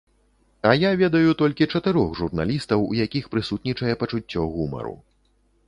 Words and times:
А 0.69 0.69
я 0.87 0.91
ведаю 1.01 1.33
толькі 1.41 1.67
чатырох 1.73 2.09
журналістаў, 2.21 2.87
у 2.89 2.99
якіх 3.05 3.29
прысутнічае 3.37 3.93
пачуццё 4.01 4.51
гумару. 4.59 4.99